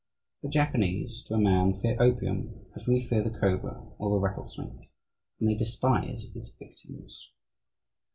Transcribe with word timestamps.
The 0.41 0.49
Japanese 0.49 1.21
to 1.27 1.35
a 1.35 1.37
man 1.37 1.79
fear 1.79 1.95
opium 2.01 2.65
as 2.75 2.87
we 2.87 3.05
fear 3.05 3.21
the 3.23 3.29
cobra 3.39 3.85
or 3.99 4.09
the 4.09 4.17
rattlesnake, 4.19 4.89
and 5.39 5.47
they 5.47 5.53
despise 5.53 6.25
its 6.35 6.49
victims. 6.49 7.31